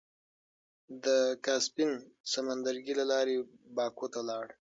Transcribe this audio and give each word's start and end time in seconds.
د 1.05 1.07
کاسپين 1.45 1.91
سمندرګي 2.33 2.93
له 2.99 3.05
لارې 3.11 3.35
باکو 3.75 4.07
ته 4.13 4.21
لاړ. 4.29 4.45